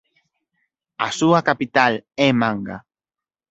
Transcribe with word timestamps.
A 1.07 1.09
súa 1.19 1.39
capital 1.49 1.93
é 2.27 2.29
Manga. 2.41 2.77